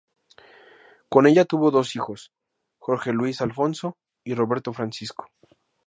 Con 1.09 1.27
ella 1.27 1.45
tuvo 1.45 1.69
dos 1.69 1.95
hijos, 1.95 2.31
Jorge 2.79 3.13
Luis 3.13 3.39
Alfonso 3.39 3.97
y 4.25 4.33
Roberto 4.33 4.73
Francisco. 4.73 5.27